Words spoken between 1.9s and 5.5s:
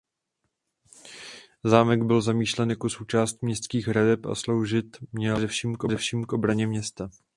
byl zamýšlen jako součást městských hradeb a sloužit měl